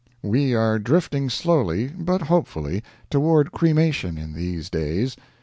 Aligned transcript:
We 0.23 0.55
are 0.55 0.79
drifting 0.79 1.29
slowly 1.29 1.89
but 1.89 2.23
hopefully 2.23 2.81
toward 3.11 3.51
cremation 3.51 4.17
in 4.17 4.33
these 4.33 4.67
days. 4.67 5.15